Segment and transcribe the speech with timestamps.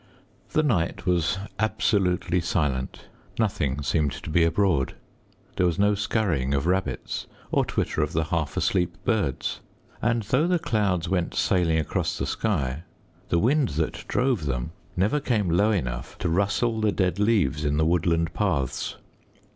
[0.53, 3.07] The night was absolutely silent.
[3.37, 4.95] Nothing seemed to be abroad.
[5.57, 9.59] There was no skurrying of rabbits, or twitter of the half asleep birds.
[10.01, 12.81] And though the clouds went sailing across the sky,
[13.29, 17.77] the wind that drove them never came low enough to rustle the dead leaves in
[17.77, 18.95] the woodland paths.